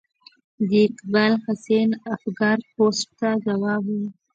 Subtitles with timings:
[0.67, 3.97] د اقبال حسین افګار پوسټ ته ځواب و.